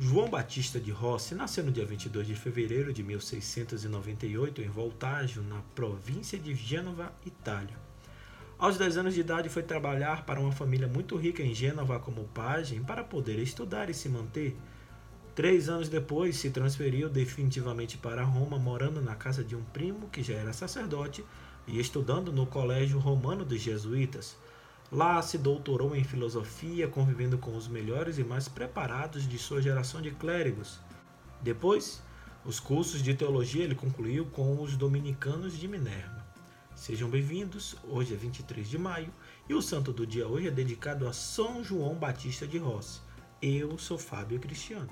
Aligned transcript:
João 0.00 0.30
Batista 0.30 0.78
de 0.78 0.92
Rossi 0.92 1.34
nasceu 1.34 1.64
no 1.64 1.72
dia 1.72 1.84
22 1.84 2.24
de 2.24 2.36
fevereiro 2.36 2.92
de 2.92 3.02
1698 3.02 4.62
em 4.62 4.68
Voltaggio, 4.68 5.42
na 5.42 5.60
província 5.74 6.38
de 6.38 6.54
Gênova, 6.54 7.12
Itália. 7.26 7.76
Aos 8.56 8.78
10 8.78 8.98
anos 8.98 9.14
de 9.14 9.20
idade 9.20 9.48
foi 9.48 9.64
trabalhar 9.64 10.24
para 10.24 10.38
uma 10.38 10.52
família 10.52 10.86
muito 10.86 11.16
rica 11.16 11.42
em 11.42 11.52
Gênova 11.52 11.98
como 11.98 12.28
pajem 12.28 12.80
para 12.80 13.02
poder 13.02 13.40
estudar 13.40 13.90
e 13.90 13.94
se 13.94 14.08
manter. 14.08 14.56
Três 15.34 15.68
anos 15.68 15.88
depois 15.88 16.36
se 16.36 16.50
transferiu 16.50 17.08
definitivamente 17.08 17.98
para 17.98 18.22
Roma, 18.22 18.56
morando 18.56 19.02
na 19.02 19.16
casa 19.16 19.42
de 19.42 19.56
um 19.56 19.64
primo 19.64 20.08
que 20.10 20.22
já 20.22 20.34
era 20.34 20.52
sacerdote 20.52 21.24
e 21.66 21.80
estudando 21.80 22.32
no 22.32 22.46
Colégio 22.46 23.00
Romano 23.00 23.44
dos 23.44 23.60
Jesuítas. 23.60 24.36
Lá 24.90 25.20
se 25.20 25.36
doutorou 25.36 25.94
em 25.94 26.02
filosofia, 26.02 26.88
convivendo 26.88 27.36
com 27.36 27.54
os 27.54 27.68
melhores 27.68 28.16
e 28.16 28.24
mais 28.24 28.48
preparados 28.48 29.28
de 29.28 29.38
sua 29.38 29.60
geração 29.60 30.00
de 30.00 30.10
clérigos. 30.12 30.80
Depois, 31.42 32.02
os 32.42 32.58
cursos 32.58 33.02
de 33.02 33.12
teologia 33.12 33.64
ele 33.64 33.74
concluiu 33.74 34.24
com 34.24 34.62
os 34.62 34.78
dominicanos 34.78 35.58
de 35.58 35.68
Minerva. 35.68 36.26
Sejam 36.74 37.10
bem-vindos, 37.10 37.76
hoje 37.84 38.14
é 38.14 38.16
23 38.16 38.66
de 38.66 38.78
maio 38.78 39.12
e 39.46 39.52
o 39.52 39.60
santo 39.60 39.92
do 39.92 40.06
dia 40.06 40.26
hoje 40.26 40.48
é 40.48 40.50
dedicado 40.50 41.06
a 41.06 41.12
São 41.12 41.62
João 41.62 41.94
Batista 41.94 42.46
de 42.46 42.56
Rossi. 42.56 43.02
Eu 43.42 43.76
sou 43.76 43.98
Fábio 43.98 44.40
Cristiano. 44.40 44.88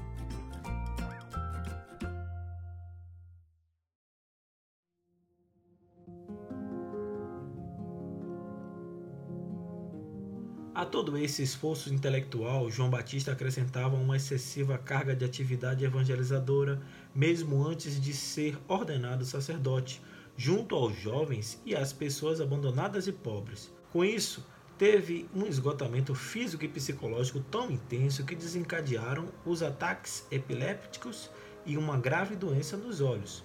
A 10.77 10.85
todo 10.85 11.16
esse 11.16 11.43
esforço 11.43 11.91
intelectual, 11.91 12.71
João 12.71 12.91
Batista 12.91 13.32
acrescentava 13.32 13.96
uma 13.96 14.15
excessiva 14.15 14.77
carga 14.77 15.16
de 15.16 15.24
atividade 15.24 15.83
evangelizadora, 15.83 16.83
mesmo 17.15 17.66
antes 17.66 17.99
de 17.99 18.13
ser 18.13 18.59
ordenado 18.68 19.24
sacerdote, 19.24 20.02
junto 20.37 20.74
aos 20.74 20.95
jovens 20.95 21.59
e 21.65 21.74
às 21.74 21.95
pessoas 21.95 22.43
abandonadas 22.43 23.07
e 23.07 23.13
pobres. 23.13 23.73
Com 23.91 24.05
isso, 24.05 24.46
teve 24.77 25.27
um 25.35 25.46
esgotamento 25.46 26.15
físico 26.15 26.66
e 26.66 26.68
psicológico 26.68 27.40
tão 27.40 27.71
intenso 27.71 28.27
que 28.27 28.37
desencadearam 28.37 29.30
os 29.46 29.63
ataques 29.63 30.27
epilépticos 30.30 31.30
e 31.65 31.79
uma 31.79 31.96
grave 31.96 32.37
doença 32.37 32.77
nos 32.77 33.01
olhos. 33.01 33.43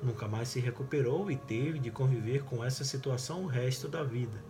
Nunca 0.00 0.28
mais 0.28 0.46
se 0.46 0.60
recuperou 0.60 1.28
e 1.28 1.34
teve 1.34 1.80
de 1.80 1.90
conviver 1.90 2.44
com 2.44 2.64
essa 2.64 2.84
situação 2.84 3.42
o 3.42 3.48
resto 3.48 3.88
da 3.88 4.04
vida. 4.04 4.40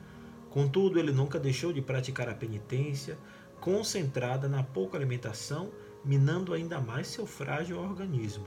Contudo, 0.50 0.98
ele 0.98 1.12
nunca 1.12 1.38
deixou 1.38 1.72
de 1.72 1.82
praticar 1.82 2.28
a 2.28 2.34
penitência, 2.34 3.18
concentrada 3.60 4.48
na 4.48 4.62
pouca 4.62 4.96
alimentação, 4.96 5.70
minando 6.04 6.54
ainda 6.54 6.80
mais 6.80 7.08
seu 7.08 7.26
frágil 7.26 7.78
organismo. 7.78 8.46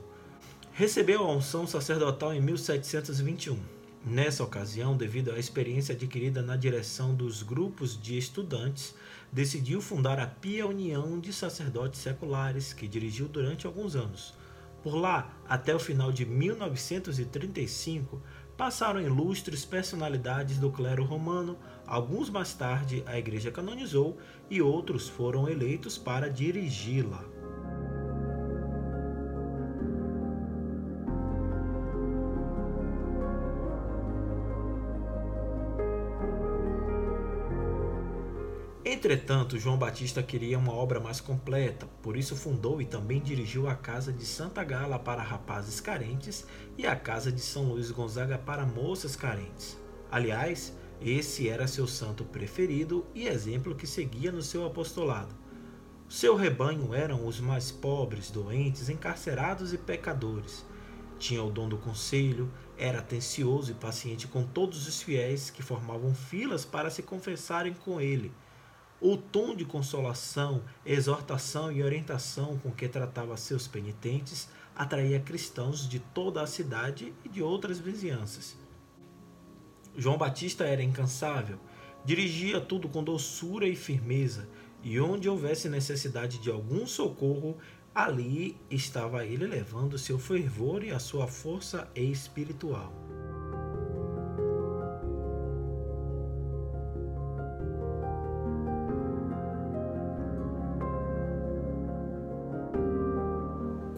Recebeu 0.73 1.23
a 1.23 1.31
unção 1.31 1.67
sacerdotal 1.67 2.33
em 2.33 2.41
1721. 2.41 3.59
Nessa 4.03 4.43
ocasião, 4.43 4.97
devido 4.97 5.31
à 5.31 5.37
experiência 5.37 5.93
adquirida 5.93 6.41
na 6.41 6.55
direção 6.55 7.13
dos 7.13 7.43
grupos 7.43 8.01
de 8.01 8.17
estudantes, 8.17 8.95
decidiu 9.31 9.79
fundar 9.79 10.19
a 10.19 10.25
Pia 10.25 10.65
União 10.65 11.19
de 11.19 11.31
Sacerdotes 11.31 12.01
Seculares, 12.01 12.73
que 12.73 12.87
dirigiu 12.87 13.27
durante 13.27 13.67
alguns 13.67 13.95
anos. 13.95 14.33
Por 14.81 14.95
lá, 14.95 15.31
até 15.47 15.75
o 15.75 15.79
final 15.79 16.11
de 16.11 16.25
1935, 16.25 18.19
passaram 18.61 19.01
ilustres 19.01 19.65
personalidades 19.65 20.59
do 20.59 20.69
clero 20.69 21.03
romano, 21.03 21.57
alguns 21.83 22.29
mais 22.29 22.53
tarde 22.53 23.03
a 23.07 23.17
igreja 23.17 23.49
canonizou 23.49 24.19
e 24.51 24.61
outros 24.61 25.09
foram 25.09 25.49
eleitos 25.49 25.97
para 25.97 26.29
dirigi-la. 26.29 27.40
Entretanto, 38.93 39.57
João 39.57 39.77
Batista 39.77 40.21
queria 40.21 40.59
uma 40.59 40.73
obra 40.73 40.99
mais 40.99 41.21
completa, 41.21 41.87
por 42.03 42.17
isso 42.17 42.35
fundou 42.35 42.81
e 42.81 42.85
também 42.85 43.21
dirigiu 43.21 43.69
a 43.69 43.73
Casa 43.73 44.11
de 44.11 44.25
Santa 44.25 44.65
Gala 44.65 44.99
para 44.99 45.23
rapazes 45.23 45.79
carentes 45.79 46.45
e 46.77 46.85
a 46.85 46.93
Casa 46.93 47.31
de 47.31 47.39
São 47.39 47.69
Luís 47.69 47.89
Gonzaga 47.89 48.37
para 48.37 48.65
moças 48.65 49.15
carentes. 49.15 49.79
Aliás, 50.11 50.75
esse 51.01 51.47
era 51.47 51.69
seu 51.69 51.87
santo 51.87 52.25
preferido 52.25 53.07
e 53.15 53.29
exemplo 53.29 53.75
que 53.75 53.87
seguia 53.87 54.29
no 54.29 54.41
seu 54.41 54.65
apostolado. 54.65 55.33
Seu 56.09 56.35
rebanho 56.35 56.93
eram 56.93 57.25
os 57.25 57.39
mais 57.39 57.71
pobres, 57.71 58.29
doentes, 58.29 58.89
encarcerados 58.89 59.71
e 59.71 59.77
pecadores. 59.77 60.65
Tinha 61.17 61.41
o 61.41 61.49
dom 61.49 61.69
do 61.69 61.77
conselho, 61.77 62.51
era 62.77 62.99
atencioso 62.99 63.71
e 63.71 63.73
paciente 63.73 64.27
com 64.27 64.43
todos 64.43 64.85
os 64.85 65.01
fiéis 65.01 65.49
que 65.49 65.63
formavam 65.63 66.13
filas 66.13 66.65
para 66.65 66.89
se 66.89 67.01
confessarem 67.01 67.73
com 67.73 68.01
ele 68.01 68.33
o 69.01 69.17
tom 69.17 69.55
de 69.55 69.65
consolação, 69.65 70.63
exortação 70.85 71.71
e 71.71 71.81
orientação 71.81 72.59
com 72.59 72.71
que 72.71 72.87
tratava 72.87 73.35
seus 73.35 73.67
penitentes 73.67 74.47
atraía 74.75 75.19
cristãos 75.19 75.89
de 75.89 75.99
toda 75.99 76.41
a 76.41 76.47
cidade 76.47 77.11
e 77.25 77.29
de 77.29 77.41
outras 77.41 77.79
vizinhanças. 77.79 78.55
João 79.97 80.19
Batista 80.19 80.65
era 80.65 80.83
incansável, 80.83 81.57
dirigia 82.05 82.61
tudo 82.61 82.87
com 82.87 83.03
doçura 83.03 83.67
e 83.67 83.75
firmeza, 83.75 84.47
e 84.83 84.99
onde 84.99 85.27
houvesse 85.27 85.67
necessidade 85.67 86.37
de 86.37 86.51
algum 86.51 86.85
socorro, 86.85 87.57
ali 87.93 88.55
estava 88.69 89.25
ele 89.25 89.47
levando 89.47 89.97
seu 89.97 90.17
fervor 90.17 90.83
e 90.83 90.91
a 90.91 90.99
sua 90.99 91.27
força 91.27 91.89
espiritual. 91.95 93.10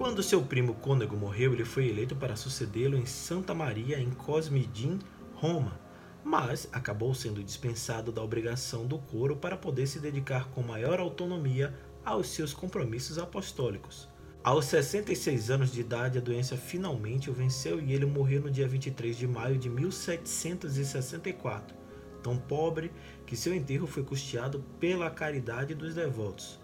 Quando 0.03 0.21
seu 0.21 0.41
primo 0.41 0.73
Cônego 0.73 1.15
morreu, 1.15 1.53
ele 1.53 1.63
foi 1.63 1.87
eleito 1.87 2.13
para 2.13 2.35
sucedê-lo 2.35 2.97
em 2.97 3.05
Santa 3.05 3.53
Maria, 3.53 3.97
em 3.97 4.09
Cosmidin, 4.09 4.99
Roma, 5.33 5.79
mas 6.25 6.67
acabou 6.73 7.13
sendo 7.13 7.41
dispensado 7.41 8.11
da 8.11 8.21
obrigação 8.21 8.85
do 8.85 8.99
coro 8.99 9.37
para 9.37 9.55
poder 9.55 9.87
se 9.87 10.01
dedicar 10.01 10.49
com 10.49 10.61
maior 10.61 10.99
autonomia 10.99 11.73
aos 12.03 12.27
seus 12.27 12.53
compromissos 12.53 13.17
apostólicos. 13.17 14.09
Aos 14.43 14.65
66 14.65 15.49
anos 15.49 15.71
de 15.71 15.79
idade, 15.79 16.17
a 16.17 16.21
doença 16.21 16.57
finalmente 16.57 17.29
o 17.29 17.33
venceu 17.33 17.79
e 17.79 17.93
ele 17.93 18.05
morreu 18.05 18.41
no 18.41 18.51
dia 18.51 18.67
23 18.67 19.17
de 19.17 19.25
maio 19.25 19.57
de 19.57 19.69
1764, 19.69 21.77
tão 22.21 22.37
pobre 22.37 22.91
que 23.25 23.37
seu 23.37 23.55
enterro 23.55 23.87
foi 23.87 24.03
custeado 24.03 24.65
pela 24.81 25.09
caridade 25.09 25.73
dos 25.73 25.95
devotos. 25.95 26.61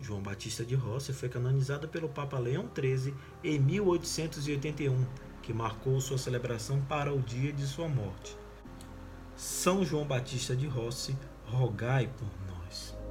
João 0.00 0.20
Batista 0.20 0.64
de 0.64 0.74
Rossi 0.74 1.12
foi 1.12 1.28
canonizado 1.28 1.88
pelo 1.88 2.08
Papa 2.08 2.38
Leão 2.38 2.68
XIII 2.74 3.14
em 3.42 3.58
1881, 3.58 5.06
que 5.42 5.52
marcou 5.52 6.00
sua 6.00 6.18
celebração 6.18 6.80
para 6.82 7.12
o 7.12 7.20
dia 7.20 7.52
de 7.52 7.66
sua 7.66 7.88
morte. 7.88 8.36
São 9.36 9.84
João 9.84 10.06
Batista 10.06 10.54
de 10.54 10.66
Rossi, 10.66 11.16
rogai 11.46 12.08
por 12.18 12.28
nós. 12.46 13.03